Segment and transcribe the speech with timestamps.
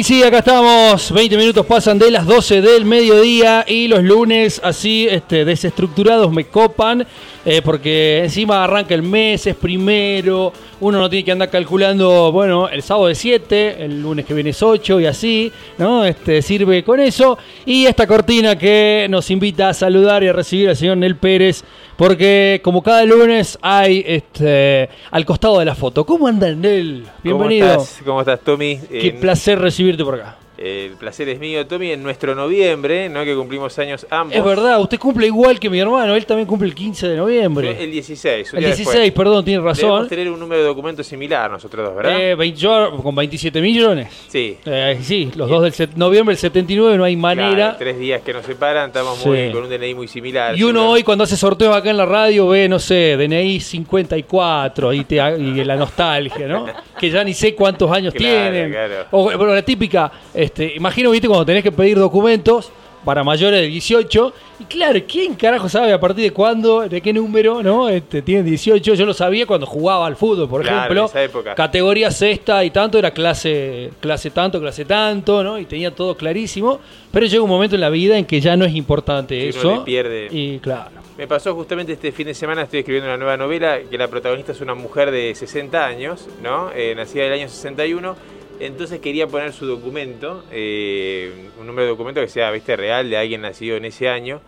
[0.00, 4.58] Y sí, acá estamos, 20 minutos pasan de las 12 del mediodía y los lunes
[4.64, 7.06] así este, desestructurados me copan
[7.44, 12.68] eh, porque encima arranca el mes, es primero, uno no tiene que andar calculando, bueno,
[12.68, 16.04] el sábado es 7, el lunes que viene es 8 y así, ¿no?
[16.04, 17.38] Este, sirve con eso.
[17.64, 21.64] Y esta cortina que nos invita a saludar y a recibir al señor Nel Pérez,
[21.96, 26.04] porque como cada lunes hay este, al costado de la foto.
[26.04, 27.04] ¿Cómo anda Nel?
[27.22, 27.68] Bienvenido.
[27.68, 28.78] ¿Cómo estás, ¿Cómo estás Tommy?
[28.88, 30.36] Qué Eh, placer recibirte por acá.
[30.62, 33.24] El placer es mío, Tommy, en nuestro noviembre, ¿no?
[33.24, 34.36] Que cumplimos años ambos.
[34.36, 37.82] Es verdad, usted cumple igual que mi hermano, él también cumple el 15 de noviembre.
[37.82, 38.52] El 16.
[38.52, 39.12] un El día 16, después.
[39.24, 40.08] perdón, tiene Debemos razón.
[40.08, 42.20] tener un número de documento similar nosotros dos, ¿verdad?
[42.20, 44.08] Eh, 20 yo con 27 millones.
[44.28, 44.58] sí.
[44.66, 47.54] Eh, sí, los dos del set- noviembre del 79, no hay manera.
[47.54, 49.28] Claro, tres días que nos separan, estamos Sí.
[49.30, 50.58] muy, con un DNI muy similar.
[50.58, 54.92] Y uno hoy cuando hace sorteos acá en la radio ve, no sé, DNI 54
[54.92, 56.66] y, te, y la nostalgia, ¿no?
[57.00, 58.70] Que ya ni sé cuántos años Claro, tienen.
[58.70, 59.06] claro.
[59.10, 62.70] O bueno, la típica, este, imagino, viste, cuando tenés que pedir documentos
[63.04, 64.32] para mayores de 18.
[64.60, 67.88] Y claro, ¿quién carajo sabe a partir de cuándo, de qué número, no?
[67.88, 68.94] Este, tienen 18.
[68.94, 71.00] Yo lo sabía cuando jugaba al fútbol, por Claro, ejemplo.
[71.02, 71.54] en esa época.
[71.54, 75.58] Categoría sexta y tanto, era clase, clase tanto, clase tanto, ¿no?
[75.58, 76.80] Y tenía todo clarísimo.
[77.12, 79.74] Pero llega un momento en la vida en que ya no es importante uno eso.
[79.76, 80.28] le pierde.
[80.30, 80.90] Y claro.
[81.18, 84.52] Me pasó justamente este fin de semana, estoy escribiendo una nueva novela, que la protagonista
[84.52, 86.70] es una mujer de 60 años, ¿no?
[86.74, 88.16] Eh, nacida del año 61.
[88.60, 93.16] Entonces quería poner su documento, eh, un número de documento que sea, viste, real de
[93.16, 94.42] alguien nacido en ese año.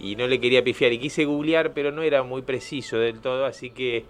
[0.00, 0.92] Y no le quería pifiar.
[0.92, 3.44] Y quise googlear, pero no era muy preciso del todo.
[3.44, 4.04] Así que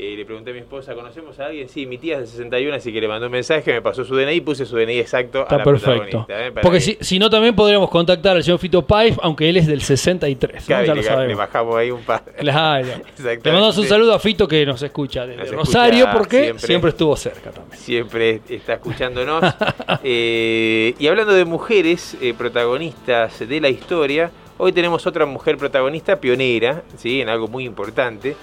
[0.00, 1.68] eh, le pregunté a mi esposa, ¿conocemos a alguien?
[1.68, 4.16] Sí, mi tía es del 61, así que le mandó un mensaje, me pasó su
[4.16, 6.26] DNI y puse su DNI exacto a Está la perfecto.
[6.28, 6.52] ¿eh?
[6.62, 9.66] Porque que- si, si no, también podríamos contactar al señor Fito Paif, aunque él es
[9.66, 10.60] del 63.
[10.62, 10.66] ¿no?
[10.66, 11.38] Claro, Ya y lo le, le sabemos.
[11.38, 12.24] bajamos ahí un par.
[12.38, 12.86] Claro.
[13.18, 16.66] Le mandamos un saludo a Fito que nos escucha desde Nos escucha Rosario porque siempre.
[16.66, 16.90] siempre.
[16.90, 17.78] estuvo cerca también.
[17.78, 19.42] siempre está escuchándonos.
[20.02, 26.16] Eh, y hablando de mujeres eh, protagonistas de la historia, hoy tenemos otra mujer protagonista
[26.20, 27.20] pionera, ¿sí?
[27.20, 28.34] en algo muy importante.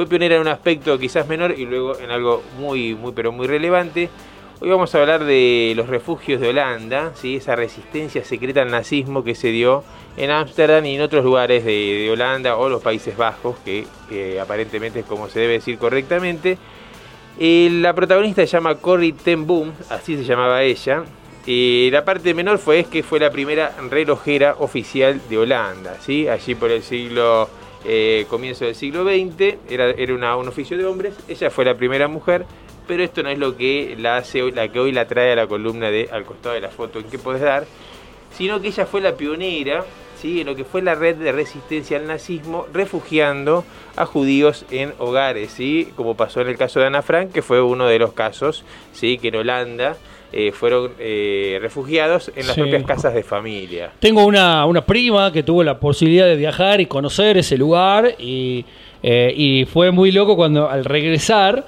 [0.00, 3.46] Fue pionera en un aspecto quizás menor y luego en algo muy, muy, pero muy
[3.46, 4.08] relevante.
[4.58, 7.36] Hoy vamos a hablar de los refugios de Holanda, ¿sí?
[7.36, 9.84] esa resistencia secreta al nazismo que se dio
[10.16, 15.00] en Ámsterdam y en otros lugares de, Holanda o los Países Bajos, que, que aparentemente
[15.00, 16.56] es como se debe decir correctamente.
[17.38, 21.04] Eh, la protagonista se llama Corrie ten Boom, así se llamaba ella.
[21.46, 26.26] Eh, la parte menor fue es que fue la primera relojera oficial de Holanda, ¿sí?
[26.26, 27.50] allí por el siglo
[27.84, 31.74] eh, comienzo del siglo XX, era, era una- un oficio de hombres, ella fue la
[31.76, 32.44] primera mujer,
[32.86, 35.36] pero esto no es lo que la hace hoy, la que hoy la trae a
[35.36, 37.64] la columna de al costado de la foto en que podés dar,
[38.36, 39.84] sino que ella fue la pionera
[40.20, 40.40] ¿sí?
[40.40, 43.64] en lo que fue la red de resistencia al nazismo, refugiando
[43.96, 45.92] a judíos en hogares, ¿sí?
[45.96, 49.18] como pasó en el caso de Ana Frank, que fue uno de los casos ¿sí?
[49.18, 49.96] que en Holanda
[50.32, 52.60] eh, fueron eh, refugiados en las Sí.
[52.62, 53.90] propias casas de familia.
[53.98, 58.64] Tengo una, una prima que tuvo la posibilidad de viajar y conocer ese lugar y,
[59.02, 61.66] eh, y fue muy loco cuando al regresar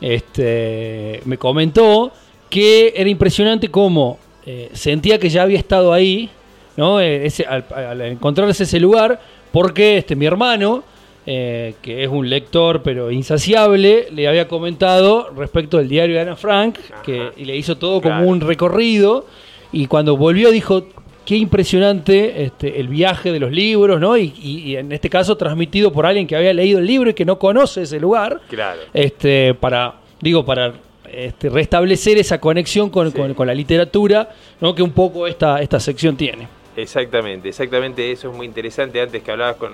[0.00, 2.12] este, me comentó
[2.48, 6.30] que era impresionante cómo eh, sentía que ya había estado ahí,
[6.76, 7.00] ¿no?
[7.00, 9.20] Ese- al, al encontrarse ese lugar,
[9.52, 10.82] porque este, mi hermano,
[11.30, 16.36] eh, que es un lector pero insaciable, le había comentado respecto del diario de Ana
[16.36, 17.32] Frank, que, Ajá.
[17.36, 18.16] y le hizo todo Claro.
[18.20, 19.26] como un recorrido,
[19.70, 20.84] y cuando volvió dijo,
[21.26, 24.16] qué impresionante este, el viaje de los libros, ¿no?
[24.16, 27.14] Y, y- y en este caso transmitido por alguien que había leído el libro y
[27.14, 28.80] que no conoce ese lugar, Claro.
[28.94, 30.72] este, para, digo, para
[31.12, 33.18] este, restablecer esa conexión con, Sí.
[33.18, 34.30] con- con la literatura,
[34.62, 34.74] ¿no?
[34.74, 36.48] Que un poco esta, esta sección tiene.
[36.74, 38.98] Exactamente, exactamente, eso es muy interesante.
[39.00, 39.72] Antes que hablabas con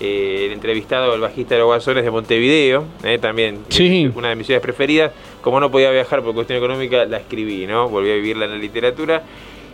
[0.00, 4.10] eh, el entrevistado, el bajista de los Guasones de Montevideo, eh, también Sí.
[4.14, 5.12] una de mis ciudades preferidas.
[5.40, 7.88] Como no podía viajar por cuestión económica, la escribí, ¿no?
[7.88, 9.22] Volví a vivirla en la literatura.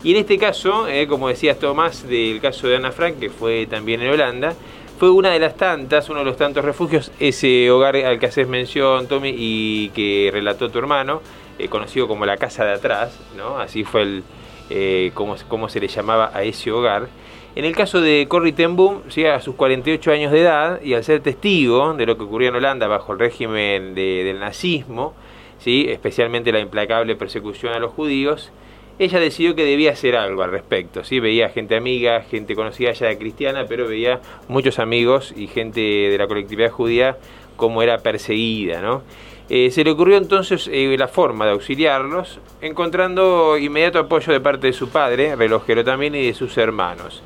[0.05, 3.67] Y en este caso, eh, como decías Tomás, del caso de Ana Frank, que fue
[3.67, 4.55] también en Holanda,
[4.99, 8.47] fue una de las tantas, uno de los tantos refugios, ese hogar al que haces
[8.47, 11.23] mención, Tommy, y que relató tu hermano,
[11.69, 13.59] conocido como la casa de atrás, ¿no?
[13.59, 17.09] Así fue el, cómo, cómo se le llamaba a ese hogar.
[17.55, 21.05] En el caso de Corrie ten Boom, a sus 48 años de edad y al
[21.05, 25.13] ser testigo de lo que ocurría en Holanda bajo el régimen de- del nazismo,
[25.59, 25.87] ¿sí?
[25.91, 28.51] especialmente la implacable persecución a los judíos,
[28.99, 31.05] ella decidió que debía hacer algo al respecto.
[31.05, 31.21] ¿sí?
[31.21, 36.27] Veía gente amiga, gente conocida ya cristiana, pero veía muchos amigos y gente de la
[36.27, 37.19] colectividad judía
[37.57, 38.81] como era perseguida.
[38.81, 39.03] ¿no?
[39.51, 44.69] Eh, se le ocurrió entonces eh, la forma de auxiliarlos, encontrando inmediato apoyo de parte
[44.69, 47.23] de su padre, relojero también, y de sus hermanos.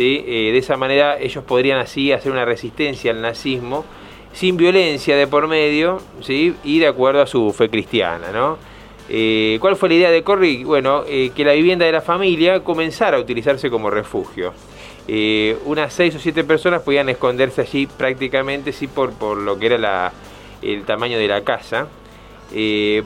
[0.00, 3.84] Eh, de esa manera ellos podrían así hacer una resistencia al nazismo
[4.32, 6.54] sin violencia de por medio ¿sí?
[6.62, 8.30] y de acuerdo a su fe cristiana.
[8.32, 8.58] ¿no?
[9.08, 10.62] Eh, ¿Cuál fue la idea de Corry?
[10.62, 14.52] Bueno, eh, que la vivienda de la familia comenzara a utilizarse como refugio.
[15.64, 20.12] Unas seis o siete personas podían esconderse allí prácticamente, sí, por, por lo que era
[20.60, 21.88] el tamaño de la casa.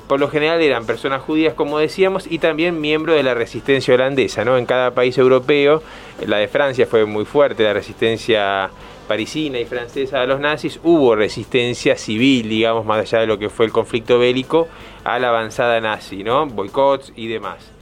[0.07, 4.43] Por lo general eran personas judías, como decíamos, y también miembros de la resistencia holandesa.
[4.43, 5.83] En cada país europeo,
[6.27, 8.71] la de Francia fue muy fuerte, la resistencia
[9.09, 13.51] parisina y francesa a los nazis, hubo resistencia civil, digamos, más allá de lo que
[13.51, 14.69] fue el conflicto bélico,
[15.05, 16.47] a la avanzada nazi, ¿no?
[16.47, 17.73] Boicots y demás.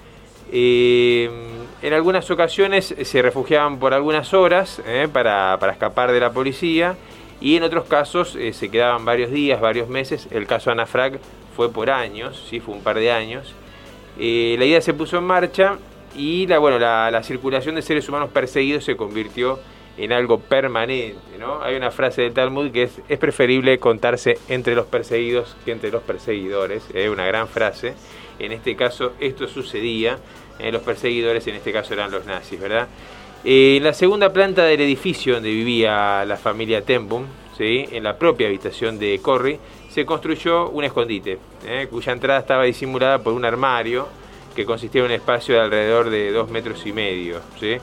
[0.52, 1.30] Eh,
[1.82, 5.08] en algunas ocasiones se refugiaban por algunas horas ¿eh?
[5.10, 6.96] para, escapar de la policía
[7.40, 10.26] y en otros casos eh, se quedaban varios días, varios meses.
[10.30, 11.14] El caso Ana Frank
[11.60, 12.58] fue por años, ¿sí?
[12.58, 13.52] fue un par de años.
[14.16, 15.76] la idea se puso en marcha
[16.16, 19.58] y la, bueno, la, la circulación de seres humanos perseguidos se convirtió
[19.98, 21.18] en algo permanente.
[21.38, 21.62] ¿no?
[21.62, 25.90] Hay una frase del Talmud que es, es preferible contarse entre los perseguidos que entre
[25.90, 26.82] los perseguidores.
[26.94, 27.92] Es una gran frase.
[28.38, 30.18] En este caso esto sucedía.
[30.58, 32.88] Eh, los perseguidores en este caso eran los nazis, ¿verdad?
[33.44, 37.26] Eh, en la segunda planta del edificio donde vivía la familia Tempum,
[37.58, 37.86] ¿sí?
[37.92, 39.58] en la propia habitación de Corry,
[40.00, 41.86] se construyó un escondite, ¿eh?
[41.90, 44.08] cuya entrada estaba disimulada por un armario
[44.56, 47.40] que consistía en un espacio de alrededor de dos metros y medio.
[47.58, 47.76] ¿sí?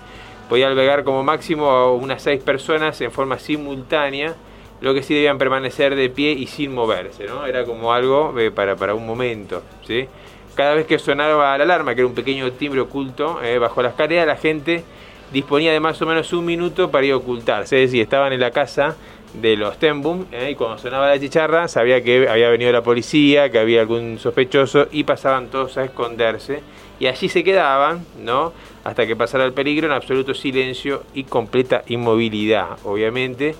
[0.47, 4.35] podía albergar como máximo a unas seis personas en forma simultánea,
[4.81, 7.45] lo que sí debían permanecer de pie y sin moverse, ¿no?
[7.45, 10.07] Era como algo eh, para, para un momento, ¿sí?
[10.55, 13.89] Cada vez que sonaba la alarma, que era un pequeño timbre oculto eh, bajo la
[13.89, 14.83] escalera, la gente
[15.31, 18.39] disponía de más o menos un minuto para ir a ocultarse, es decir, estaban en
[18.39, 18.95] la casa
[19.41, 23.49] de los Tembum eh, y cuando sonaba la chicharra sabía que había venido la policía,
[23.49, 26.61] que había algún sospechoso y pasaban todos a esconderse
[26.99, 28.53] y allí se quedaban, ¿no?
[28.83, 33.53] hasta que pasara el peligro en absoluto silencio y completa inmovilidad, obviamente.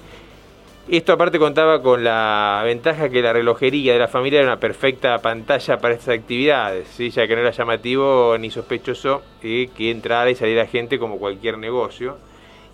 [0.90, 5.18] Esto aparte contaba con la ventaja que la relojería de la familia era una perfecta
[5.18, 7.10] pantalla para estas actividades, ¿sí?
[7.10, 11.58] ya que no era llamativo ni sospechoso eh, que entrara y saliera gente como cualquier
[11.58, 12.18] negocio.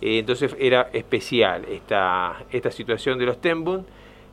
[0.04, 3.86] Eh, entonces era especial esta, esta situación de los Tembun.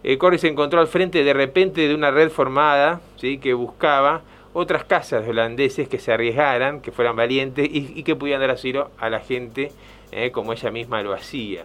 [0.04, 3.38] Eh, Corey se encontró al frente de repente de una red formada ¿sí?
[3.38, 4.22] que buscaba
[4.54, 8.92] otras casas de holandeses que se arriesgaran, que fueran valientes y, que pudieran dar asilo
[9.00, 9.72] a la gente
[10.12, 11.64] eh, como ella misma lo hacía.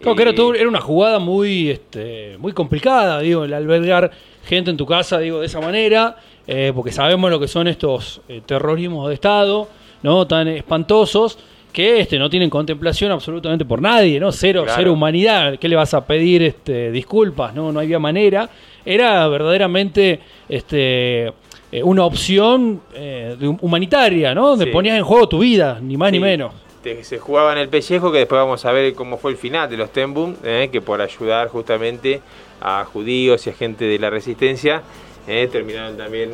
[0.00, 4.10] Claro, que era, todo, era una jugada muy, este, muy complicada, digo, el albergar
[4.44, 6.16] gente en tu casa, digo, de esa manera,
[6.46, 9.68] eh, porque sabemos lo que son estos eh, terrorismos de Estado,
[10.02, 10.26] ¿no?
[10.26, 11.38] Tan espantosos,
[11.76, 14.32] que este, no tienen contemplación absolutamente por nadie, ¿no?
[14.32, 15.58] Cero, cero humanidad.
[15.58, 17.54] ¿Qué le vas a pedir este, disculpas?
[17.54, 18.48] No, no había manera.
[18.82, 24.48] Era verdaderamente este, eh, una opción eh, humanitaria, ¿no?
[24.48, 26.54] Donde ponías en juego tu vida, ni más ni menos.
[27.02, 29.76] se jugaba en el pellejo, que después vamos a ver cómo fue el final de
[29.76, 32.22] los Tembum, eh, que por ayudar justamente
[32.62, 34.82] a judíos y a gente de la resistencia,
[35.26, 36.32] terminaron también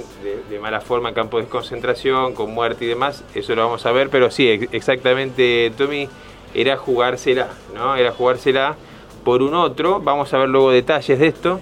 [0.50, 3.24] de, mala forma en campos de concentración, con muerte y demás.
[3.34, 6.08] Eso lo vamos a ver, pero sí, exactamente, Tommy,
[6.54, 7.96] era jugársela, ¿no?
[7.96, 8.76] Era jugársela
[9.24, 10.00] por un otro.
[10.00, 11.60] Vamos a ver luego detalles de esto.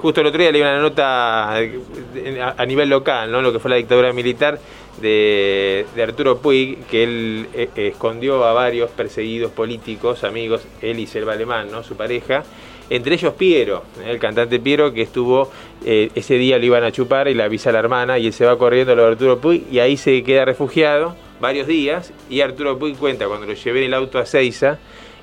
[0.00, 3.42] Justo el otro día leí una nota a nivel local, ¿no?
[3.42, 4.58] lo que fue la dictadura militar
[5.00, 11.32] de, Arturo Puig, que él eh, escondió a varios perseguidos políticos, amigos, él y Selva
[11.32, 11.82] Alemán, ¿no?
[11.82, 12.44] su pareja,
[12.90, 14.10] entre ellos Piero, ¿eh?
[14.10, 15.50] el cantante Piero, que estuvo,
[15.84, 18.32] eh, ese día lo iban a chupar y le avisa a la hermana y él
[18.32, 22.12] se va corriendo a lo de Arturo Puig y ahí se queda refugiado varios días
[22.30, 24.78] y Arturo Puig cuenta cuando lo llevé en el auto a Seiza,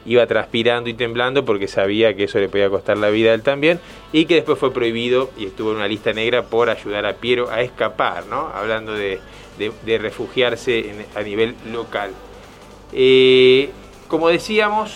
[0.06, 3.42] iba transpirando y temblando porque sabía que eso le podía costar la vida a él
[3.42, 3.80] también
[4.12, 7.50] y que después fue prohibido y estuvo en una lista negra por ayudar a Piero
[7.50, 8.50] a escapar, ¿no?
[8.54, 9.20] hablando de,
[9.86, 12.12] refugiarse a nivel local.
[12.92, 13.70] Eh,
[14.10, 14.94] como decíamos,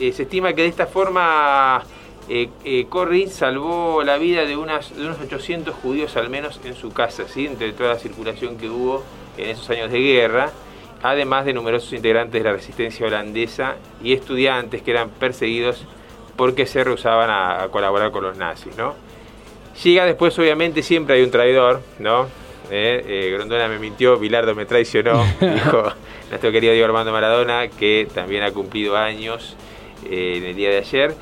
[0.00, 1.82] eh, se estima que de esta forma
[2.88, 7.24] Corry salvó la vida de, unas, de unos 800 judíos al menos en su casa,
[7.28, 7.46] ¿sí?
[7.46, 9.04] entre toda la circulación que hubo
[9.36, 10.52] en esos años de guerra
[11.04, 15.84] además de numerosos integrantes de la resistencia holandesa y estudiantes que eran perseguidos
[16.34, 18.94] porque se rehusaban a, colaborar con los nazis, ¿no?
[19.82, 22.26] Llega después, obviamente, siempre hay un traidor, ¿no?
[22.70, 25.92] Eh, eh, Grondona me mintió, Bilardo me traicionó, dijo
[26.30, 29.56] nuestro querido Diego Armando Maradona, que también ha cumplido años
[30.04, 31.14] eh, en el día de ayer.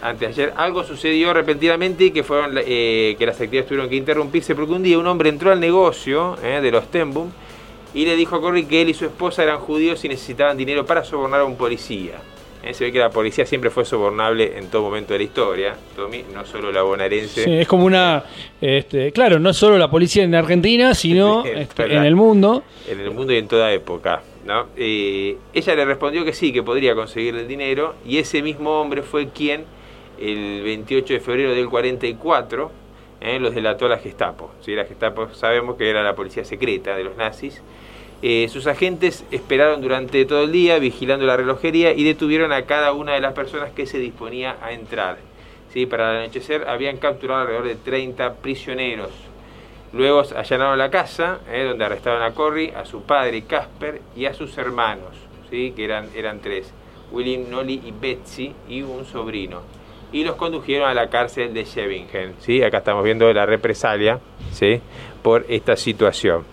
[0.00, 4.72] antes de ayer algo sucedió repentinamente que fueron que las actividades tuvieron que interrumpirse porque
[4.72, 7.30] un día un hombre entró al negocio de los Tembum
[7.94, 10.84] y le dijo a Corry que él y su esposa eran judíos y necesitaban dinero
[10.84, 12.20] para sobornar a un policía.
[12.64, 15.76] Eh, se ve que la policía siempre fue sobornable en todo momento de la historia,
[15.94, 17.44] Tommy, no solo la bonaerense.
[17.44, 18.24] Sí, es como una,
[18.58, 22.62] este, claro, no solo la policía en Argentina, sino este, en el mundo.
[22.88, 24.22] En el mundo y en toda época.
[24.46, 24.68] ¿no?
[24.76, 29.02] Eh, ella le respondió que sí, que podría conseguir el dinero, y ese mismo hombre
[29.02, 29.66] fue quien,
[30.18, 32.70] el 28 de febrero del 44,
[33.20, 34.52] eh, los delató la Gestapo.
[34.62, 34.74] ¿sí?
[34.74, 37.60] La Gestapo sabemos que era la policía secreta de los nazis.
[38.22, 42.92] Eh, sus agentes esperaron durante todo el día vigilando la relojería y detuvieron a cada
[42.92, 45.18] una de las personas que se disponía a entrar.
[45.72, 45.86] ¿sí?
[45.86, 49.10] Para el anochecer habían capturado alrededor de 30 prisioneros.
[49.92, 54.34] Luego allanaron la casa, eh, donde arrestaron a Corrie, a su padre Casper y a
[54.34, 55.14] sus hermanos,
[55.50, 55.72] ¿sí?
[55.76, 56.72] que eran, eran tres,
[57.12, 59.62] William, Nolly y Betsy, y un sobrino
[60.14, 62.36] y los condujeron a la cárcel de Shevingen.
[62.38, 62.62] ¿sí?
[62.62, 64.20] Acá estamos viendo la represalia
[64.52, 64.80] ¿sí?
[65.22, 66.44] por esta situación.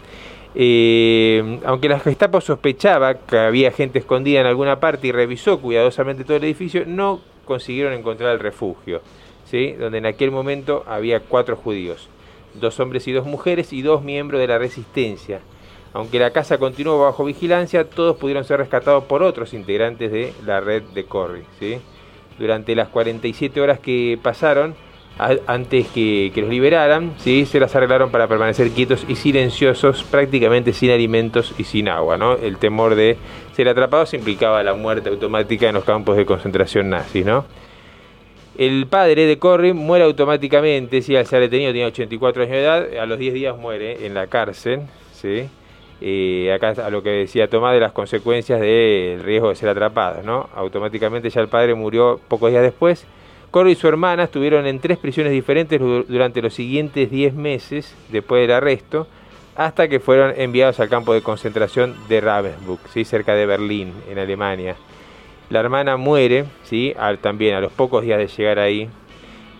[0.53, 6.23] Eh, aunque la Gestapo sospechaba que había gente escondida en alguna parte y revisó cuidadosamente
[6.23, 9.01] todo el edificio, no consiguieron encontrar el refugio,
[9.45, 9.73] ¿sí?
[9.73, 12.09] donde en aquel momento había cuatro judíos,
[12.53, 15.39] dos hombres y dos mujeres y dos miembros de la resistencia.
[15.93, 20.61] Aunque la casa continuó bajo vigilancia, todos pudieron ser rescatados por otros integrantes de la
[20.61, 21.43] red de Corrie.
[21.59, 21.79] ¿sí?
[22.41, 24.75] durante las 47 horas que pasaron
[25.47, 27.45] antes que, los liberaran, ¿sí?
[27.45, 32.17] se las arreglaron para permanecer quietos y silenciosos, prácticamente sin alimentos y sin agua.
[32.17, 32.33] ¿no?
[32.33, 33.17] El temor de
[33.53, 37.25] ser atrapados implicaba la muerte automática en los campos de concentración nazis.
[37.25, 37.45] ¿no?
[38.57, 42.97] El padre de Corrie muere automáticamente, si al ser detenido tenía 84 años de edad,
[42.97, 44.81] a los 10 días muere en la cárcel.
[45.13, 45.49] ¿sí?
[46.01, 50.25] eh, acá a lo que decía Tomás de las consecuencias del riesgo de ser atrapados,
[50.25, 50.49] ¿no?
[50.55, 53.05] Automáticamente ya el padre murió pocos días después.
[53.51, 58.41] Coro y su hermana estuvieron en tres prisiones diferentes durante los siguientes 10 meses después
[58.41, 59.07] del arresto,
[59.57, 63.03] hasta que fueron enviados al campo de concentración de Ravensbrück, ¿sí?
[63.03, 64.77] cerca de Berlín, en Alemania.
[65.49, 66.95] La hermana muere, ¿sí?
[67.19, 68.89] también a los pocos días de llegar ahí,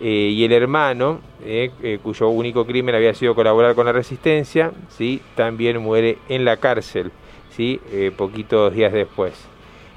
[0.00, 4.72] eh, y el hermano, eh, eh, cuyo único crimen había sido colaborar con la resistencia,
[4.88, 5.20] ¿sí?
[5.34, 7.12] también muere en la cárcel,
[7.50, 7.78] ¿sí?
[8.16, 9.51] poquitos días después.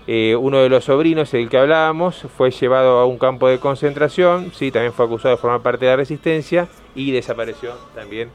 [0.08, 4.72] Uno de los sobrinos, el que hablábamos, fue llevado a un campo de concentración, ¿sí?
[4.72, 8.30] también fue acusado de formar parte de la resistencia y desapareció también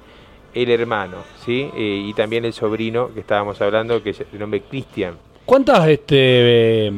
[0.53, 1.71] el hermano, ¿sí?
[1.77, 5.15] y también el sobrino que estábamos hablando, que es el nombre Cristian.
[5.45, 6.93] ¿Cuántas este,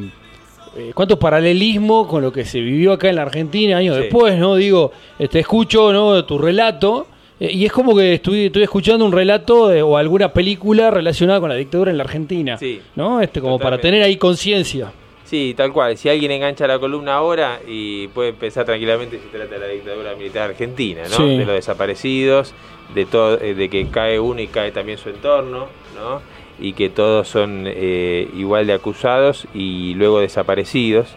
[0.75, 4.55] eh, cuánto paralelismo con lo que se vivió acá en la Argentina años después, ¿no?
[4.57, 6.25] Digo, te este, escucho, ¿no?
[6.25, 7.07] Tu relato.
[7.43, 11.49] Eh, y es como que estoy, estoy escuchando un relato o alguna película relacionada con
[11.49, 12.57] la dictadura en la Argentina.
[12.95, 13.21] ¿No?
[13.21, 14.93] Este, como para tener ahí conciencia.
[15.25, 15.97] Sí, tal cual.
[15.97, 20.15] Si alguien engancha la columna ahora y puede pensar tranquilamente si trata de la dictadura
[20.15, 21.27] militar argentina, ¿no?
[21.27, 22.55] De los desaparecidos,
[22.95, 26.21] de todo, eh, de que cae uno y cae también su entorno, ¿no?
[26.61, 31.09] y que todos son eh, igual de acusados y luego desaparecidos.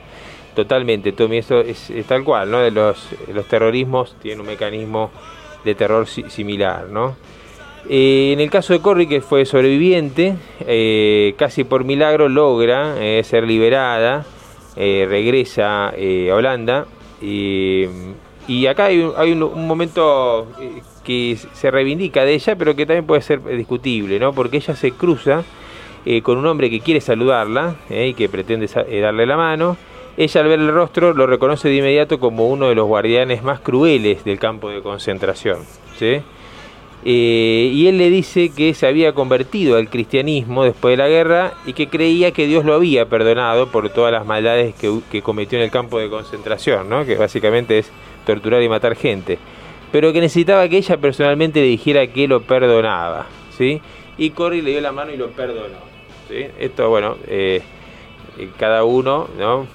[0.55, 2.67] Totalmente, Tommy, eso es, tal cual, ¿no?
[2.69, 5.11] Los, los terrorismos tienen un mecanismo
[5.65, 7.17] de terror similar, ¿no?
[7.89, 13.43] Eh, en el caso de Corrie, que fue sobreviviente, eh, casi por milagro logra ser
[13.43, 14.25] liberada,
[14.75, 16.85] regresa a Holanda
[18.47, 20.47] y acá hay, hay un, momento
[21.03, 24.33] que se reivindica de ella, pero que también puede ser discutible, ¿no?
[24.33, 25.43] Porque ella se cruza
[26.05, 29.77] eh, con un hombre que quiere saludarla eh, y que pretende eh, darle la mano.
[30.17, 33.59] Ella al ver el rostro lo reconoce de inmediato como uno de los guardianes más
[33.59, 35.59] crueles del campo de concentración.
[37.03, 41.73] y él le dice que se había convertido al cristianismo después de la guerra y
[41.73, 45.71] que creía que Dios lo había perdonado por todas las maldades que, cometió en el
[45.71, 47.05] campo de concentración, ¿no?
[47.05, 47.91] que básicamente es
[48.25, 49.37] torturar y matar gente
[49.95, 53.81] pero que necesitaba que ella personalmente le dijera que lo perdonaba, ¿sí?
[54.17, 55.77] Y Corrie le dio la mano y lo perdonó,
[56.27, 56.47] ¿sí?
[56.59, 57.61] Esto, bueno, eh,
[58.37, 59.67] eh, cada uno, ¿no?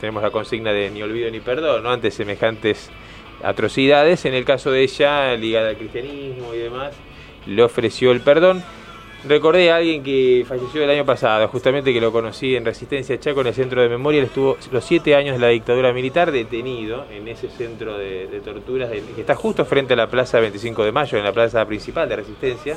[0.00, 1.90] Tenemos la consigna de ni olvido ni perdón, ¿no?
[1.90, 2.90] Ante semejantes
[3.42, 6.92] atrocidades, en el caso de ella, ligada al cristianismo y demás,
[7.46, 8.62] le ofreció el perdón
[9.24, 13.40] Recordé a alguien que falleció el año pasado, justamente que lo conocí en Resistencia Chaco,
[13.40, 14.20] en el centro de memoria.
[14.20, 18.90] Él estuvo los siete años de la dictadura militar detenido en ese centro de, torturas
[18.90, 22.14] que está justo frente a la plaza 25 de mayo, en la plaza principal de
[22.14, 22.76] Resistencia.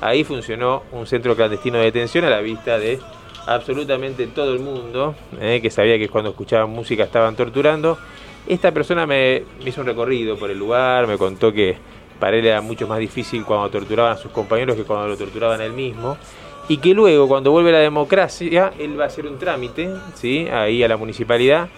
[0.00, 2.98] Ahí funcionó un centro clandestino de detención a la vista de
[3.46, 7.98] absolutamente todo el mundo, eh, que sabía que cuando escuchaban música estaban torturando.
[8.46, 11.76] Esta persona me hizo un recorrido por el lugar, me contó que
[12.18, 15.60] para él era mucho más difícil cuando torturaban a sus compañeros que cuando lo torturaban
[15.60, 16.16] a él mismo.
[16.68, 20.46] Y que luego, cuando vuelve la democracia, él va a hacer un trámite, ¿sí?
[20.48, 21.68] Ahí a la municipalidad,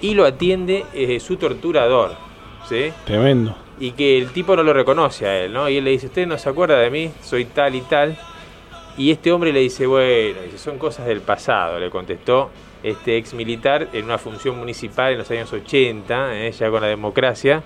[0.00, 2.12] y lo atiende eh, su torturador,
[2.66, 2.92] ¿sí?
[3.04, 3.54] Tremendo.
[3.78, 5.68] Y que el tipo no lo reconoce a él, ¿no?
[5.68, 8.18] Y él le dice, usted no se acuerda de mí, soy tal y tal.
[8.96, 12.50] Y este hombre le dice, bueno, son cosas del pasado, le contestó
[12.82, 16.52] este ex militar en una función municipal en los años 80, ¿eh?
[16.52, 17.62] ya con la democracia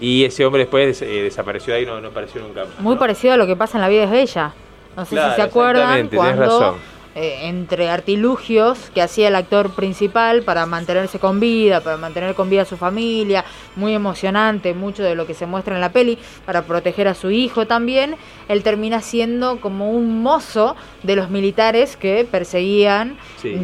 [0.00, 3.36] y ese hombre después eh, desapareció de ahí, no, no apareció nunca Muy parecido a
[3.36, 4.52] lo que pasa en La vida es bella.
[4.96, 6.78] No sé si se acuerdan cuando
[7.16, 12.48] eh, entre artilugios que hacía el actor principal para mantenerse con vida, para mantener con
[12.48, 16.18] vida a su familia, muy emocionante, mucho de lo que se muestra en la peli,
[16.46, 18.14] para proteger a su hijo también,
[18.48, 23.16] él termina siendo como un mozo de los militares que perseguían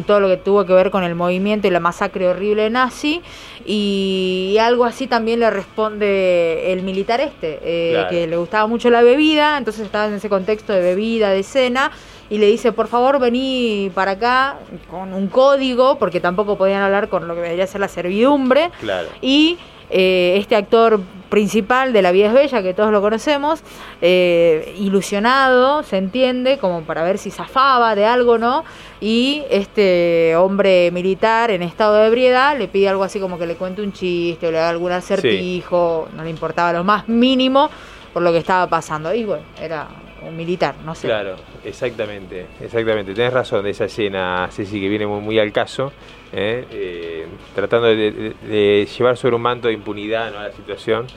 [0.05, 3.21] todo lo que tuvo que ver con el movimiento y la masacre horrible nazi,
[3.65, 9.01] y algo así también le responde el militar este, eh, que le gustaba mucho la
[9.01, 11.91] bebida, entonces estaba en ese contexto de bebida, de cena,
[12.29, 14.57] y le dice, por favor, vení para acá
[14.89, 18.71] con un código, porque tampoco podían hablar con lo que debería ser la servidumbre.
[18.79, 19.07] Claro.
[19.21, 19.57] Y
[19.89, 23.61] eh, este actor principal de La vida es bella, que todos lo conocemos,
[24.01, 28.65] eh, ilusionado, se entiende, como para ver si zafaba de algo, ¿no?
[28.99, 33.55] Y este hombre militar en estado de ebriedad le pide algo así como que le
[33.55, 37.69] cuente un chiste o le haga algún acertijo, no le importaba lo más mínimo
[38.13, 39.13] por lo que estaba pasando.
[39.13, 39.87] Y bueno, era
[40.31, 41.07] militar, no sé.
[41.07, 43.13] Claro, exactamente, exactamente.
[43.13, 45.91] Tenés razón de esa escena, Ceci, que viene muy, al caso,
[46.31, 46.65] ¿eh?
[46.71, 50.39] Eh, tratando de, llevar sobre un manto de impunidad ¿no?
[50.39, 51.07] a la situación.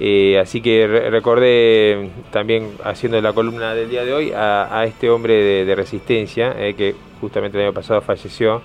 [0.00, 5.64] Eh, así que recordé también haciendo la columna del día de hoy a, este hombre
[5.64, 8.62] de, resistencia que justamente el año pasado falleció.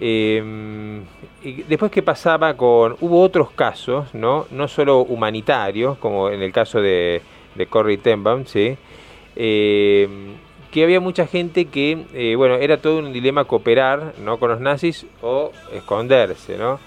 [0.00, 0.40] y
[1.68, 6.80] después que pasaba con, hubo otros casos, no, no solo humanitarios, como en el caso
[6.80, 7.22] de,
[7.58, 8.76] de Corrie Tenbaum, ¿sí?
[9.40, 10.08] Eh,
[10.72, 14.38] que había mucha gente que, eh, bueno, era todo un dilema cooperar ¿no?
[14.38, 16.80] con los nazis o esconderse, ¿no?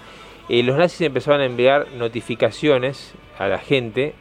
[0.50, 4.14] Eh, los nazis empezaban a enviar notificaciones a la gente,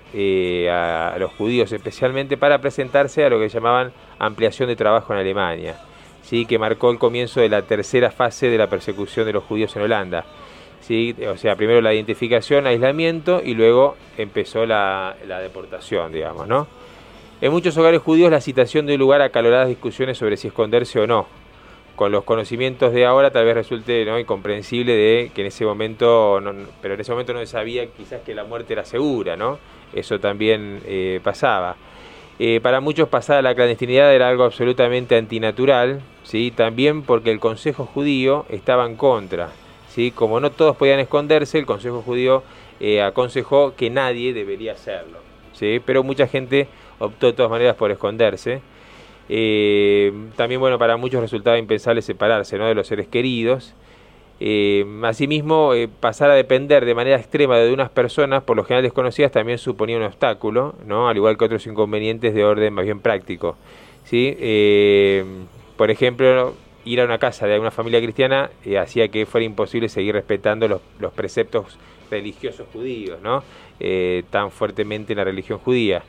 [0.72, 5.76] a, los judíos especialmente, para presentarse a lo que llamaban ampliación de trabajo en Alemania,
[6.24, 6.46] ¿sí?
[6.46, 9.82] que marcó el comienzo de la tercera fase de la persecución de los judíos en
[9.82, 10.26] Holanda.
[10.80, 11.14] ¿sí?
[11.28, 16.68] O sea, primero la identificación, aislamiento y luego empezó la, la deportación, digamos, ¿no?
[17.42, 21.08] En muchos hogares judíos la citación dio lugar a caloradas discusiones sobre si esconderse o
[21.08, 21.26] no.
[21.96, 24.20] Con los conocimientos de ahora tal vez resulte ¿no?
[24.20, 26.40] incomprensible de que en ese momento,
[26.84, 29.58] pero en ese momento no se sabía quizás que la muerte era segura, ¿no?
[29.92, 31.78] Eso también eh, pasaba.
[32.38, 36.52] Eh, para muchos pasar la clandestinidad era algo absolutamente antinatural, ¿sí?
[36.52, 39.50] también porque el Consejo Judío estaba en contra.
[39.90, 40.12] ¿sí?
[40.12, 42.44] Como no todos podían esconderse, el Consejo Judío
[42.80, 45.18] eh, aconsejó que nadie debería hacerlo.
[45.54, 45.82] ¿sí?
[45.84, 46.68] Pero mucha gente
[47.02, 48.62] optó de todas maneras por esconderse.
[49.34, 52.68] Eh, también, bueno, para muchos resultaba impensable separarse ¿no?
[52.68, 53.74] de los seres queridos.
[54.40, 58.84] Eh, asimismo, eh, pasar a depender de manera extrema de unas personas, por lo general
[58.84, 61.08] desconocidas, también suponía un obstáculo, ¿no?
[61.08, 63.56] al igual que otros inconvenientes de orden más bien práctico.
[64.04, 64.36] ¿sí?
[65.78, 66.54] por ejemplo,
[66.86, 70.82] ir a una casa de una familia cristiana hacía que fuera imposible seguir respetando los,
[71.00, 71.78] los preceptos
[72.10, 73.44] religiosos judíos, ¿no?
[74.30, 76.04] tan fuertemente en la religión judía.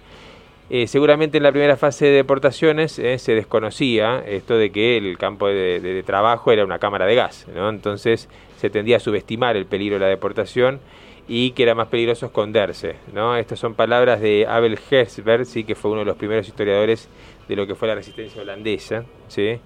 [0.70, 5.18] Eh, seguramente en la primera fase de deportaciones eh, se desconocía esto de que el
[5.18, 7.68] campo de, trabajo era una cámara de gas, ¿no?
[7.68, 10.80] entonces se tendía a subestimar el peligro de la deportación
[11.28, 12.96] y que era más peligroso esconderse.
[13.12, 13.36] ¿no?
[13.36, 15.64] Estas son palabras de Abel Herzberg, ¿sí?
[15.64, 17.08] que fue uno de los primeros historiadores
[17.48, 19.04] de lo que fue la resistencia holandesa.
[19.28, 19.58] ¿sí?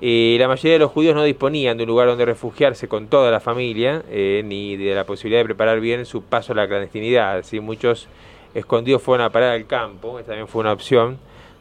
[0.00, 3.30] Eh, la mayoría de los judíos no disponían de un lugar donde refugiarse con toda
[3.30, 7.42] la familia, ni de la posibilidad de preparar bien su paso a la clandestinidad.
[7.42, 7.60] ¿sí?
[7.60, 8.08] Muchos
[8.54, 11.18] escondidos fueron a parar al campo, esta también fue una opción,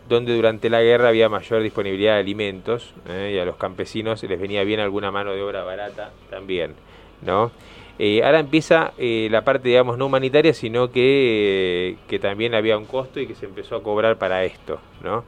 [0.08, 4.40] donde durante la guerra había mayor disponibilidad de alimentos eh, y a los campesinos les
[4.40, 6.74] venía bien alguna mano de obra barata también,
[7.22, 7.52] ¿no?
[8.00, 12.86] Eh, ahora empieza eh, la parte, digamos, no humanitaria, sino que, que, también había un
[12.86, 15.24] costo y que se empezó a cobrar para esto, ¿no?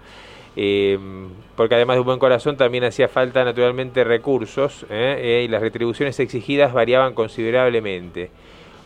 [1.56, 6.74] porque además de un buen corazón también hacía falta naturalmente recursos y las retribuciones exigidas
[6.74, 8.30] variaban considerablemente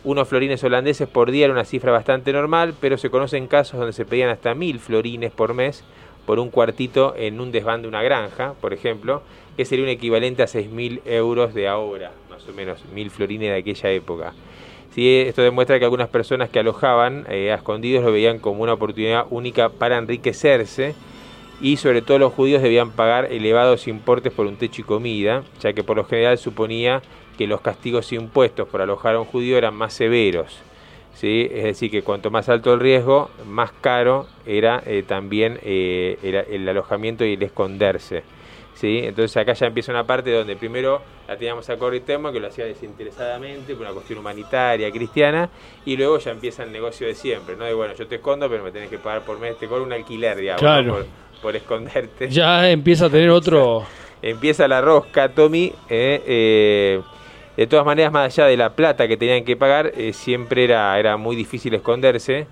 [0.04, 3.92] unos florines holandeses por día era una cifra bastante normal, pero se conocen casos donde
[3.94, 5.82] se pedían hasta mil florines por mes
[6.26, 9.22] por un cuartito en un desván de una granja, por ejemplo,
[9.56, 13.56] que sería un equivalente a mil euros de ahora, más o menos, mil florines de
[13.56, 14.32] aquella época.
[14.94, 18.74] Sí, esto demuestra que algunas personas que alojaban eh, a escondidos lo veían como una
[18.74, 20.94] oportunidad única para enriquecerse
[21.60, 25.72] y sobre todo los judíos debían pagar elevados importes por un techo y comida, ya
[25.72, 27.02] que por lo general suponía
[27.36, 30.62] que los castigos impuestos por alojar a un judío eran más severos.
[31.14, 31.48] ¿sí?
[31.50, 36.68] Es decir, que cuanto más alto el riesgo, más caro era eh, también eh, el,
[36.68, 38.22] alojamiento y el esconderse.
[38.74, 39.00] ¿sí?
[39.02, 42.66] Entonces acá ya empieza una parte donde primero la teníamos a Corritemo, que lo hacía
[42.66, 45.48] desinteresadamente, por una cuestión humanitaria, cristiana,
[45.84, 47.64] y luego ya empieza el negocio de siempre, ¿no?
[47.64, 49.92] De bueno, yo te escondo, pero me tenés que pagar por mes, te cobro un
[49.92, 51.06] alquiler, digamos, por,
[51.52, 52.28] esconderte.
[52.28, 53.84] Ya empieza a tener otro...
[54.22, 57.00] empieza la rosca, Tommy, eh,
[57.56, 60.98] de todas maneras, más allá de la plata que tenían que pagar, eh, siempre era,
[60.98, 62.48] era muy difícil esconderse,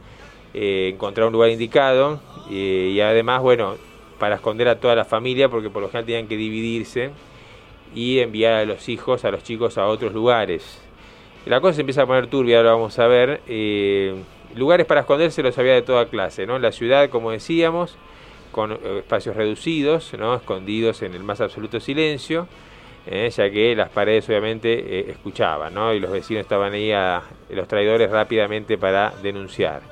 [0.55, 3.77] eh, encontrar un lugar indicado eh, y además, bueno,
[4.19, 7.11] para esconder a toda la familia, porque por lo general tenían que dividirse
[7.95, 10.81] y enviar a los hijos, a los chicos a otros lugares.
[11.47, 13.41] La cosa se empieza a poner turbia, ahora vamos a ver.
[13.49, 14.15] Eh,
[14.55, 16.59] lugares para esconderse los había de toda clase, ¿no?
[16.59, 17.97] La ciudad, como decíamos,
[18.53, 20.35] con eh, espacios reducidos, ¿no?
[20.35, 22.47] escondidos en el más absoluto silencio,
[23.07, 25.93] eh, ya que las paredes obviamente escuchaban, ¿no?
[25.93, 29.83] y los vecinos estaban ahí a los traidores rápidamente para denunciar.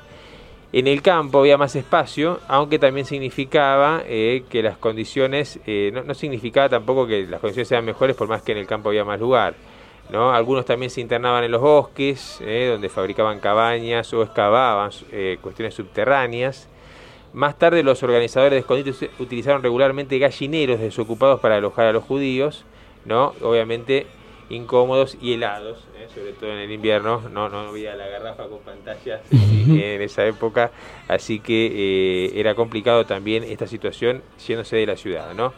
[0.73, 5.59] En el campo había más espacio, aunque también significaba que las condiciones,
[5.93, 8.91] no, no significaba tampoco que las condiciones sean mejores por más que en el campo
[8.91, 9.57] había más lugar.
[10.13, 15.75] Algunos también se internaban en los bosques, eh, donde fabricaban cabañas o excavaban eh, cuestiones
[15.75, 16.69] subterráneas.
[17.33, 22.65] Más tarde los organizadores de escondites utilizaron regularmente gallineros desocupados para alojar a los judíos,
[23.05, 23.35] ¿no?
[23.43, 24.07] obviamente
[24.49, 28.59] incómodos y helados, eh, sobre todo en el invierno, no, no había la garrafa con
[28.59, 30.73] pantallas en esa época,
[31.07, 35.33] así que era complicado también esta situación yéndose de la ciudad.
[35.35, 35.53] ¿no?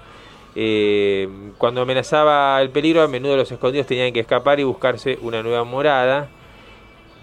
[0.55, 5.43] Eh, cuando amenazaba el peligro, a menudo los escondidos tenían que escapar y buscarse una
[5.43, 6.29] nueva morada.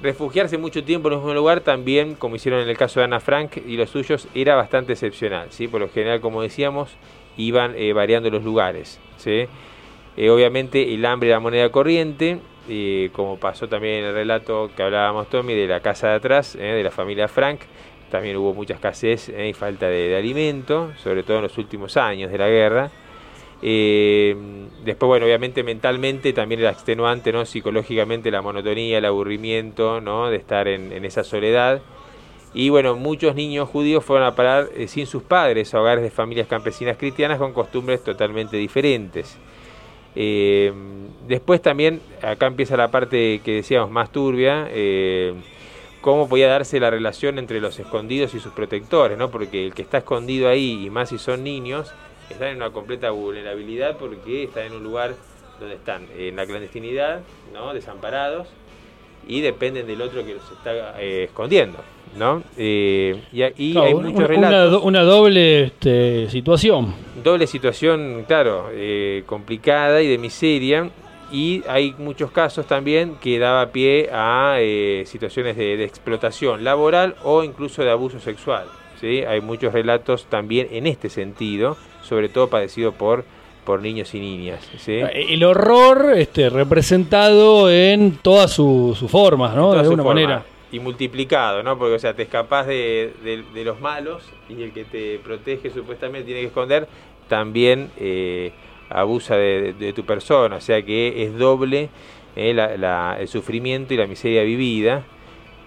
[0.01, 3.19] Refugiarse mucho tiempo en un mismo lugar también, como hicieron en el caso de Ana
[3.19, 5.47] Frank y los suyos, era bastante excepcional.
[5.51, 5.67] ¿sí?
[5.67, 6.91] Por lo general, como decíamos,
[7.35, 8.99] iban eh, variando los lugares.
[9.17, 9.47] ¿sí?
[10.15, 12.39] Eh, obviamente el hambre era moneda corriente,
[13.13, 16.83] como pasó también en el relato que hablábamos, Tommy, de la casa de atrás, de
[16.83, 17.61] la familia Frank.
[18.11, 22.37] También hubo mucha escasez y falta de alimento, sobre todo en los últimos años de
[22.37, 22.91] la guerra.
[23.61, 24.35] Eh,
[24.85, 27.45] después, bueno, obviamente mentalmente también era extenuante, ¿no?
[27.45, 30.29] Psicológicamente la monotonía, el aburrimiento, ¿no?
[30.29, 31.81] De estar en, esa soledad.
[32.53, 36.09] Y bueno, muchos niños judíos fueron a parar eh, sin sus padres a hogares de
[36.09, 39.37] familias campesinas cristianas con costumbres totalmente diferentes.
[40.15, 40.73] Eh,
[41.27, 44.67] después también, acá empieza la parte que decíamos más turbia,
[46.01, 49.29] cómo podía darse la relación entre los escondidos y sus protectores, ¿no?
[49.29, 51.93] Porque el que está escondido ahí, y más si son niños,
[52.33, 55.15] están en una completa vulnerabilidad porque están en un lugar
[55.59, 57.21] donde están en la clandestinidad,
[57.53, 57.73] ¿no?
[57.73, 58.47] desamparados,
[59.27, 61.77] y dependen del otro que los está eh, escondiendo.
[62.17, 62.41] ¿no?
[62.57, 64.81] Eh, y, hay muchos relatos.
[64.83, 66.93] Una, doble este, situación.
[67.23, 70.89] Doble situación, claro, eh, complicada y de miseria.
[71.31, 74.57] Y hay muchos casos también que daba pie a
[75.05, 78.65] situaciones de, de, explotación laboral o incluso de abuso sexual.
[78.99, 79.21] ¿sí?
[79.21, 83.25] Hay muchos relatos también en este sentido sobre todo padecido por,
[83.65, 84.67] por niños y niñas.
[84.87, 89.73] Eh, el horror este, representado en todas sus formas, ¿no?
[89.73, 90.43] de alguna manera.
[90.71, 91.77] Y multiplicado, ¿no?
[91.77, 96.41] Porque, o sea, te escapas de, los malos y el que te protege supuestamente tiene
[96.41, 96.87] que esconder,
[97.27, 98.51] también eh,
[98.89, 100.57] abusa de, tu persona.
[100.57, 101.89] O sea que es doble
[102.35, 105.03] eh, el sufrimiento y la miseria vivida.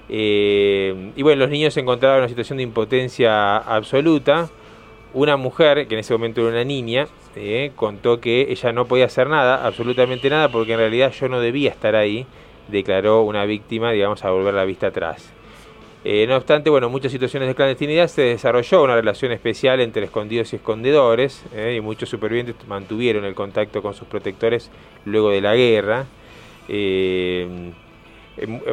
[0.09, 4.51] y bueno, los niños se encontraban en una situación de impotencia absoluta
[5.15, 9.07] una mujer, que en ese momento era una niña, eh, contó que ella no podía
[9.07, 12.27] hacer nada, absolutamente nada, porque en realidad yo no debía estar ahí,
[12.69, 15.33] declaró una víctima, digamos, a volver la vista atrás.
[16.05, 20.05] Eh, no obstante, bueno, en muchas situaciones de clandestinidad se desarrolló una relación especial entre
[20.05, 24.71] escondidos y escondedores, eh, y muchos supervivientes mantuvieron el contacto con sus protectores
[25.05, 26.07] luego de la guerra.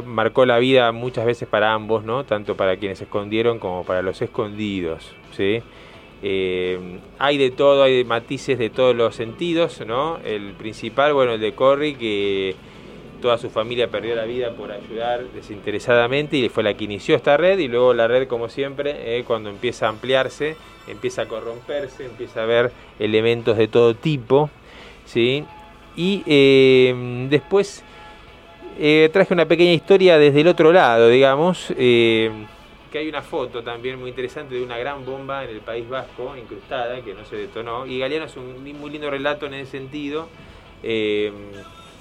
[0.05, 2.23] marcó la vida muchas veces para ambos, ¿no?
[2.23, 5.13] tanto para quienes escondieron como para los escondidos.
[5.35, 5.61] ¿sí?
[6.21, 10.19] Eh, hay de todo, hay matices de todos los sentidos, ¿no?
[10.25, 12.55] El principal, bueno, el de Corry, que
[13.21, 17.37] toda su familia perdió la vida por ayudar desinteresadamente y fue la que inició esta
[17.37, 20.55] red y luego la red, como siempre, eh, cuando empieza a ampliarse,
[20.87, 24.49] empieza a corromperse, empieza a ver elementos de todo tipo,
[25.05, 25.45] ¿sí?
[25.95, 27.83] Y eh, después
[29.11, 31.73] traje una pequeña historia desde el otro lado, digamos
[32.91, 36.35] que hay una foto también muy interesante de una gran bomba en el País Vasco,
[36.37, 37.85] incrustada, que no se detonó.
[37.85, 40.27] Y Galeano es un muy lindo relato en ese sentido,
[40.83, 41.31] eh,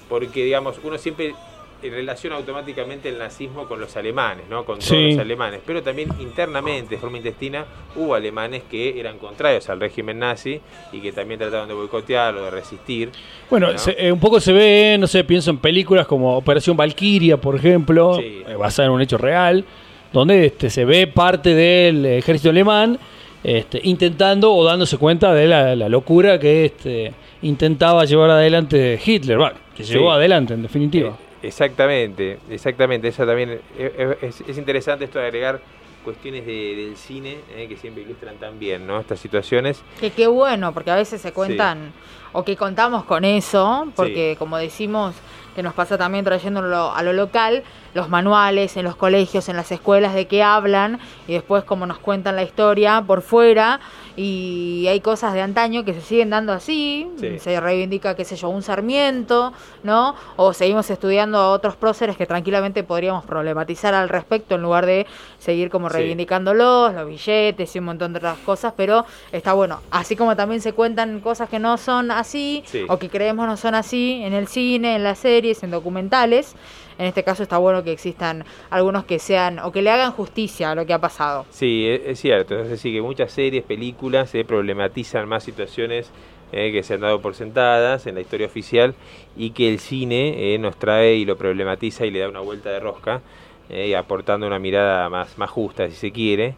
[0.07, 1.33] porque digamos, uno siempre
[1.81, 4.65] relaciona automáticamente el nazismo con los alemanes, ¿no?
[4.65, 9.69] con todos los alemanes, pero también internamente, de forma intestina, hubo alemanes que eran contrarios
[9.69, 10.59] al régimen nazi
[10.91, 13.11] y que también trataron de boicotearlo, de resistir.
[13.49, 17.55] Bueno, eh, un poco se ve, no sé, pienso en películas como Operación Valkyria, por
[17.55, 19.63] ejemplo, eh, basada en un hecho real
[20.11, 22.99] donde este, se ve parte del ejército alemán
[23.43, 29.55] este, intentando o dándose cuenta de la, locura que este, intentaba llevar adelante Hitler, bueno,
[29.75, 31.09] que llevó adelante en definitiva.
[31.09, 33.07] Eh, exactamente, exactamente.
[33.07, 35.61] Eso también es, interesante esto de agregar
[36.03, 38.99] cuestiones del cine eh, que siempre ilustran tan bien ¿no?
[38.99, 39.81] estas situaciones.
[39.99, 41.93] Que qué bueno, porque a veces se cuentan
[42.33, 45.15] o que contamos con eso, porque como decimos
[45.59, 49.69] que nos pasa también trayéndolo a lo local, los manuales en los colegios, en las
[49.73, 53.81] escuelas, de qué hablan y después cómo nos cuentan la historia por fuera.
[54.15, 58.49] Y hay cosas de antaño que se siguen dando así, se reivindica, qué sé yo,
[58.49, 60.15] un Sarmiento, ¿no?
[60.35, 65.07] O seguimos estudiando a otros próceres que tranquilamente podríamos problematizar al respecto en lugar de
[65.37, 69.79] seguir como reivindicándolos, los billetes y un montón de otras cosas, pero está bueno.
[69.89, 73.73] Así como también se cuentan cosas que no son así o que creemos no son
[73.73, 75.19] así en el cine, en las
[75.63, 76.55] en documentales.
[76.97, 80.71] En este caso está bueno que existan algunos que sean o que le hagan justicia
[80.71, 81.45] a lo que ha pasado.
[81.49, 82.59] Sí, e, es, cierto.
[82.59, 86.11] Es decir, que muchas series, películas se problematizan más situaciones
[86.51, 88.95] eh, que se han dado por sentadas en la historia oficial
[89.37, 92.69] y que el cine eh, nos trae y lo problematiza y le da una vuelta
[92.69, 93.21] de rosca,
[93.69, 96.55] eh, aportando una mirada más, más justa, si se quiere.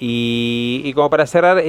[0.00, 1.62] Y, como para cerrar,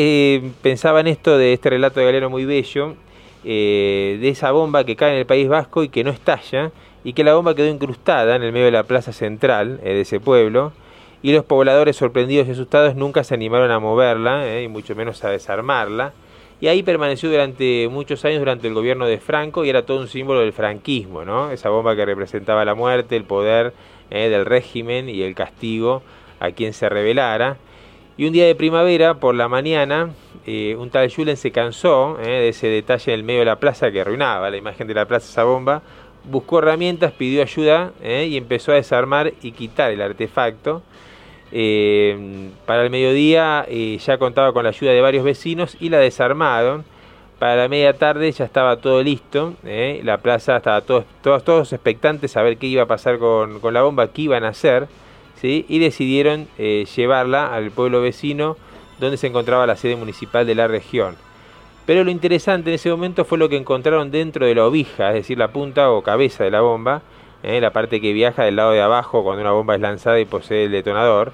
[0.63, 2.95] pensaba en esto de este relato de Galeno muy bello,
[3.43, 6.71] de esa bomba que cae en el País Vasco y que no estalla,
[7.03, 10.01] y que la bomba quedó incrustada en el medio de la plaza central eh, de
[10.01, 10.71] ese pueblo,
[11.21, 15.23] y los pobladores sorprendidos y asustados nunca se animaron a moverla, eh, y mucho menos
[15.23, 16.13] a desarmarla,
[16.61, 20.07] y ahí permaneció durante muchos años durante el gobierno de Franco y era todo un
[20.07, 21.51] símbolo del franquismo, ¿no?
[21.51, 23.73] esa bomba que representaba la muerte, el poder
[24.09, 26.03] eh, del régimen y el castigo
[26.39, 27.57] a quien se rebelara.
[28.15, 30.09] Y un día de primavera, por la mañana,
[30.45, 34.01] un tal Julen se cansó de ese detalle en el medio de la plaza que
[34.01, 35.81] arruinaba la imagen de la plaza esa bomba,
[36.25, 40.81] buscó herramientas, pidió ayuda eh, y empezó a desarmar y quitar el artefacto.
[41.51, 45.99] Eh, para el mediodía eh, ya contaba con la ayuda de varios vecinos y la
[45.99, 46.85] desarmaron.
[47.39, 52.37] Para la media tarde ya estaba todo listo, la plaza estaba todos, todos, todos expectantes
[52.37, 54.87] a ver qué iba a pasar con, con la bomba, qué iban a hacer,
[55.47, 58.57] y decidieron llevarla al pueblo vecino
[58.99, 61.15] donde se encontraba la sede municipal de la región.
[61.85, 65.15] Pero lo interesante en ese momento fue lo que encontraron dentro de la ovija, es
[65.15, 67.01] decir, la punta o cabeza de la bomba,
[67.43, 67.59] ¿eh?
[67.59, 70.65] la parte que viaja del lado de abajo cuando una bomba es lanzada y posee
[70.65, 71.33] el detonador.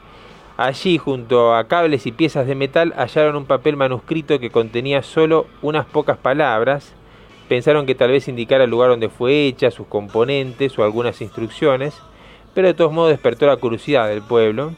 [0.57, 5.45] Allí, junto a cables y piezas de metal, hallaron un papel manuscrito que contenía solo
[5.61, 6.93] unas pocas palabras.
[7.47, 12.01] Pensaron que tal vez indicara el lugar donde fue hecha, sus componentes o algunas instrucciones,
[12.53, 14.73] pero de todos modos despertó la curiosidad del pueblo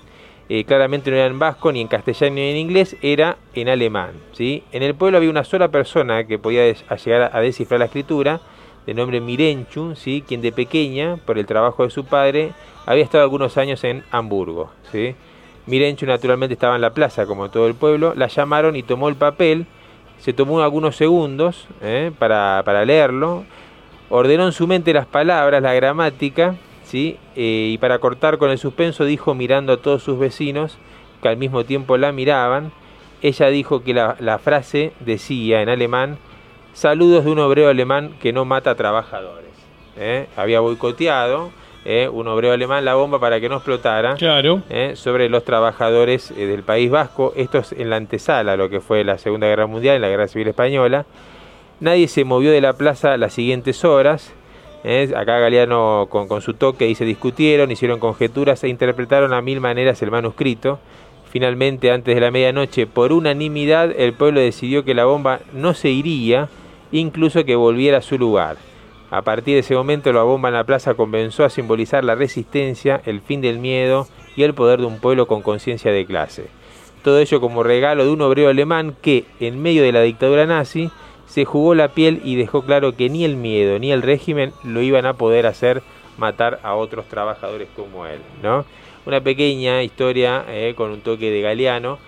[0.53, 4.09] eh, claramente no era en vasco, ni en castellano, ni en inglés, era en alemán.
[4.33, 4.65] ¿sí?
[4.73, 8.41] En el pueblo había una sola persona que podía llegar a descifrar la escritura,
[8.85, 10.25] de nombre Mirenchu, ¿sí?
[10.27, 12.51] quien de pequeña, por el trabajo de su padre,
[12.85, 14.73] había estado algunos años en Hamburgo.
[14.91, 15.15] ¿sí?
[15.67, 19.15] Mirenchu naturalmente estaba en la plaza, como todo el pueblo, la llamaron y tomó el
[19.15, 19.67] papel,
[20.17, 22.11] se tomó algunos segundos ¿eh?
[22.19, 23.45] para, para leerlo,
[24.09, 26.55] ordenó en su mente las palabras, la gramática,
[26.91, 27.17] ¿sí?
[27.37, 30.77] Eh, y para cortar con el suspenso dijo mirando a todos sus vecinos
[31.21, 32.73] que al mismo tiempo la miraban,
[33.21, 36.17] ella dijo que la, frase decía en alemán,
[36.73, 39.51] saludos de un obrero alemán que no mata trabajadores.
[39.95, 40.27] ¿eh?
[40.35, 41.51] Había boicoteado
[41.85, 42.09] ¿eh?
[42.11, 44.61] un obrero alemán la bomba para que no explotara claro.
[44.95, 47.31] sobre los trabajadores del País Vasco.
[47.37, 50.27] Esto es en la antesala, lo que fue la Segunda Guerra Mundial, en la Guerra
[50.27, 51.05] Civil Española.
[51.79, 54.33] Nadie se movió de la plaza las siguientes horas.
[54.83, 55.11] ¿Eh?
[55.15, 60.11] Acá Galeano con, su toque se discutieron, hicieron conjeturas e interpretaron a mil maneras el
[60.11, 60.79] manuscrito.
[61.31, 65.89] Finalmente, antes de la medianoche, por unanimidad, el pueblo decidió que la bomba no se
[65.89, 66.49] iría,
[66.91, 68.57] incluso que volviera a su lugar.
[69.11, 73.01] A partir de ese momento, la bomba en la plaza comenzó a simbolizar la resistencia,
[73.05, 76.47] el fin del miedo y el poder de un pueblo con conciencia de clase.
[77.03, 80.91] Todo ello como regalo de un obrero alemán que, en medio de la dictadura nazi,
[81.31, 84.81] se jugó la piel y dejó claro que ni el miedo ni el régimen lo
[84.81, 85.81] iban a poder hacer
[86.17, 88.19] matar a otros trabajadores como él.
[88.43, 88.65] ¿no?
[89.05, 91.99] Una pequeña historia eh, con un toque de galeano,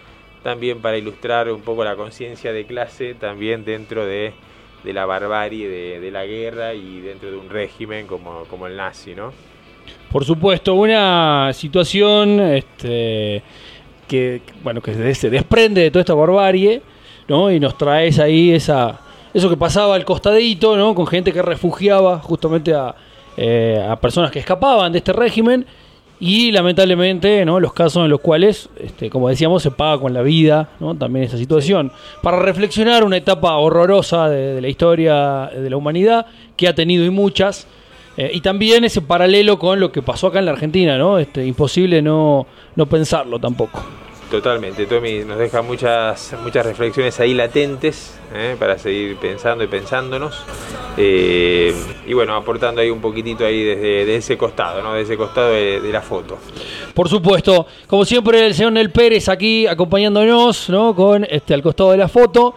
[0.44, 4.34] también para ilustrar un poco la conciencia de clase, también dentro de,
[4.84, 5.70] la barbarie
[6.02, 9.16] de, la guerra y dentro de un régimen como, como el nazi.
[9.16, 9.32] ¿no?
[10.12, 13.42] Por supuesto, una situación este,
[14.06, 16.82] que, bueno, que se desprende de toda esta barbarie.
[17.30, 17.50] ¿no?
[17.50, 19.00] Y nos traes ahí esa,
[19.34, 20.94] eso que pasaba al costadito, ¿no?
[20.94, 22.96] Con gente que refugiaba justamente a,
[23.36, 25.66] eh, a personas que escapaban de este régimen
[26.20, 27.60] y lamentablemente, ¿no?
[27.60, 30.96] Los casos en los cuales, este, como decíamos, se paga con la vida, ¿no?
[30.96, 31.92] También esa situación.
[32.22, 37.10] Para reflexionar una etapa horrorosa de, la historia de la humanidad, que ha tenido y
[37.10, 37.68] muchas,
[38.16, 41.18] eh, y también ese paralelo con lo que pasó acá en la Argentina, ¿no?
[41.18, 43.84] Este, imposible no, no pensarlo tampoco.
[44.34, 48.56] Totalmente, Tommy nos deja muchas, muchas reflexiones ahí latentes ¿eh?
[48.58, 50.44] para seguir pensando y pensándonos.
[50.98, 51.72] Eh,
[52.08, 54.96] y bueno, aportando ahí un poquitito ahí desde, ese costado, ¿no?
[54.96, 56.40] De ese costado de, la foto.
[56.96, 60.96] Por supuesto, como siempre, el señor Nel Pérez aquí acompañándonos, ¿no?
[60.96, 62.56] Con este al costado de la foto.